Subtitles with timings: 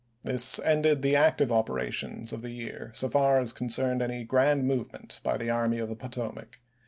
[0.23, 4.65] This ended the active opera tions of the year so far as concerned any grand
[4.67, 6.59] movement by the Army of the Potomac.